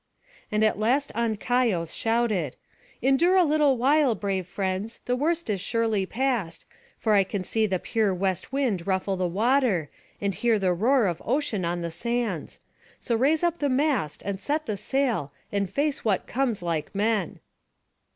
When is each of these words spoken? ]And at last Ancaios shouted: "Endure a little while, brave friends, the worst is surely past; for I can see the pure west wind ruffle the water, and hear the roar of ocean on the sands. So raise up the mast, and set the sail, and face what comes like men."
]And 0.51 0.63
at 0.63 0.79
last 0.79 1.11
Ancaios 1.13 1.95
shouted: 1.95 2.55
"Endure 3.03 3.35
a 3.35 3.43
little 3.43 3.77
while, 3.77 4.15
brave 4.15 4.47
friends, 4.47 4.99
the 5.05 5.15
worst 5.15 5.47
is 5.47 5.61
surely 5.61 6.07
past; 6.07 6.65
for 6.97 7.13
I 7.13 7.23
can 7.23 7.43
see 7.43 7.67
the 7.67 7.77
pure 7.77 8.11
west 8.11 8.51
wind 8.51 8.87
ruffle 8.87 9.15
the 9.15 9.27
water, 9.27 9.91
and 10.19 10.33
hear 10.33 10.57
the 10.57 10.73
roar 10.73 11.05
of 11.05 11.21
ocean 11.23 11.63
on 11.65 11.81
the 11.81 11.91
sands. 11.91 12.59
So 12.99 13.15
raise 13.15 13.43
up 13.43 13.59
the 13.59 13.69
mast, 13.69 14.23
and 14.25 14.41
set 14.41 14.65
the 14.65 14.75
sail, 14.75 15.31
and 15.51 15.69
face 15.69 16.03
what 16.03 16.25
comes 16.25 16.63
like 16.63 16.95
men." 16.95 17.39